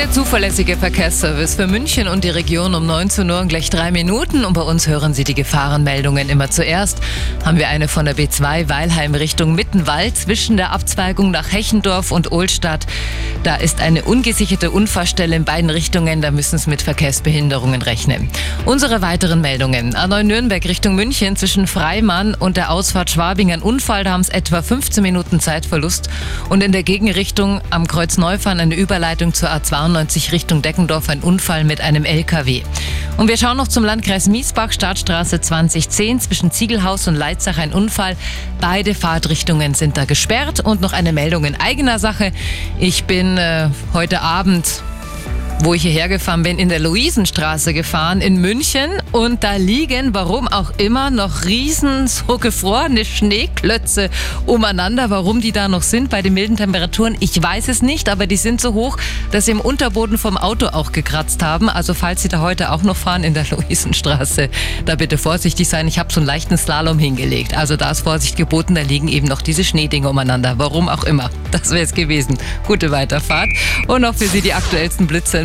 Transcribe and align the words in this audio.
Der 0.00 0.10
zuverlässige 0.10 0.78
Verkehrsservice 0.78 1.56
für 1.56 1.66
München 1.66 2.08
und 2.08 2.24
die 2.24 2.30
Region 2.30 2.74
um 2.74 2.86
19 2.86 3.30
Uhr 3.30 3.38
und 3.38 3.48
gleich 3.48 3.68
drei 3.68 3.90
Minuten. 3.90 4.46
Und 4.46 4.54
bei 4.54 4.62
uns 4.62 4.88
hören 4.88 5.12
Sie 5.12 5.24
die 5.24 5.34
Gefahrenmeldungen 5.34 6.30
immer 6.30 6.48
zuerst. 6.50 7.00
Haben 7.44 7.58
wir 7.58 7.68
eine 7.68 7.86
von 7.86 8.06
der 8.06 8.16
B2 8.16 8.70
Weilheim 8.70 9.14
Richtung 9.14 9.54
Mittenwald 9.54 10.16
zwischen 10.16 10.56
der 10.56 10.72
Abzweigung 10.72 11.30
nach 11.30 11.52
Hechendorf 11.52 12.12
und 12.12 12.32
Ohlstadt. 12.32 12.86
Da 13.42 13.56
ist 13.56 13.82
eine 13.82 14.02
ungesicherte 14.04 14.70
Unfallstelle 14.70 15.36
in 15.36 15.44
beiden 15.44 15.68
Richtungen. 15.68 16.22
Da 16.22 16.30
müssen 16.30 16.58
Sie 16.58 16.70
mit 16.70 16.80
Verkehrsbehinderungen 16.80 17.82
rechnen. 17.82 18.30
Unsere 18.64 19.02
weiteren 19.02 19.42
Meldungen. 19.42 19.94
A9 19.94 20.22
Nürnberg 20.22 20.64
Richtung 20.64 20.94
München 20.94 21.36
zwischen 21.36 21.66
Freimann 21.66 22.34
und 22.34 22.56
der 22.56 22.70
Ausfahrt 22.70 23.10
Schwabing 23.10 23.52
ein 23.52 23.60
Unfall. 23.60 24.04
Da 24.04 24.12
haben 24.12 24.22
es 24.22 24.30
etwa 24.30 24.62
15 24.62 25.02
Minuten 25.02 25.40
Zeitverlust. 25.40 26.08
Und 26.48 26.62
in 26.62 26.72
der 26.72 26.84
Gegenrichtung 26.84 27.60
am 27.68 27.86
Kreuz 27.86 28.16
Neufahren 28.16 28.60
eine 28.60 28.76
Überleitung 28.76 29.34
zur 29.34 29.50
A2 29.50 29.89
Richtung 29.96 30.62
Deckendorf 30.62 31.08
ein 31.08 31.20
Unfall 31.20 31.64
mit 31.64 31.80
einem 31.80 32.04
LKW. 32.04 32.62
Und 33.16 33.28
wir 33.28 33.36
schauen 33.36 33.56
noch 33.56 33.68
zum 33.68 33.84
Landkreis 33.84 34.28
Miesbach, 34.28 34.72
Startstraße 34.72 35.40
2010 35.40 36.20
zwischen 36.20 36.50
Ziegelhaus 36.50 37.06
und 37.08 37.14
Leitzach 37.14 37.58
ein 37.58 37.72
Unfall. 37.72 38.16
Beide 38.60 38.94
Fahrtrichtungen 38.94 39.74
sind 39.74 39.96
da 39.96 40.04
gesperrt 40.04 40.60
und 40.60 40.80
noch 40.80 40.92
eine 40.92 41.12
Meldung 41.12 41.44
in 41.44 41.54
eigener 41.54 41.98
Sache. 41.98 42.32
Ich 42.78 43.04
bin 43.04 43.36
äh, 43.36 43.68
heute 43.92 44.22
Abend 44.22 44.82
wo 45.62 45.74
ich 45.74 45.82
hierher 45.82 46.08
gefahren 46.08 46.42
bin, 46.42 46.58
in 46.58 46.70
der 46.70 46.78
Luisenstraße 46.78 47.74
gefahren 47.74 48.22
in 48.22 48.40
München 48.40 48.90
und 49.12 49.44
da 49.44 49.56
liegen, 49.56 50.14
warum 50.14 50.48
auch 50.48 50.72
immer, 50.78 51.10
noch 51.10 51.44
riesen 51.44 52.06
so 52.06 52.38
gefrorene 52.38 53.04
Schneeklötze 53.04 54.08
umeinander. 54.46 55.10
Warum 55.10 55.40
die 55.42 55.52
da 55.52 55.68
noch 55.68 55.82
sind 55.82 56.08
bei 56.08 56.22
den 56.22 56.34
milden 56.34 56.56
Temperaturen, 56.56 57.16
ich 57.20 57.42
weiß 57.42 57.68
es 57.68 57.82
nicht, 57.82 58.08
aber 58.08 58.26
die 58.26 58.38
sind 58.38 58.60
so 58.60 58.72
hoch, 58.72 58.96
dass 59.32 59.46
sie 59.46 59.50
im 59.50 59.60
Unterboden 59.60 60.16
vom 60.16 60.38
Auto 60.38 60.66
auch 60.68 60.92
gekratzt 60.92 61.42
haben. 61.42 61.68
Also 61.68 61.92
falls 61.92 62.22
Sie 62.22 62.28
da 62.28 62.40
heute 62.40 62.72
auch 62.72 62.82
noch 62.82 62.96
fahren 62.96 63.22
in 63.22 63.34
der 63.34 63.46
Luisenstraße, 63.50 64.48
da 64.86 64.94
bitte 64.94 65.18
vorsichtig 65.18 65.68
sein. 65.68 65.86
Ich 65.88 65.98
habe 65.98 66.12
so 66.12 66.20
einen 66.20 66.26
leichten 66.26 66.56
Slalom 66.56 66.98
hingelegt. 66.98 67.56
Also 67.56 67.76
da 67.76 67.90
ist 67.90 68.00
Vorsicht 68.00 68.36
geboten, 68.36 68.74
da 68.74 68.80
liegen 68.80 69.08
eben 69.08 69.26
noch 69.26 69.42
diese 69.42 69.64
Schneedinge 69.64 70.08
umeinander. 70.08 70.54
Warum 70.56 70.88
auch 70.88 71.04
immer. 71.04 71.30
Das 71.50 71.70
wäre 71.70 71.82
es 71.82 71.92
gewesen. 71.92 72.38
Gute 72.66 72.90
Weiterfahrt 72.90 73.50
und 73.88 74.04
auch 74.04 74.14
für 74.14 74.26
Sie 74.26 74.40
die 74.40 74.54
aktuellsten 74.54 75.06
Blitze 75.06 75.44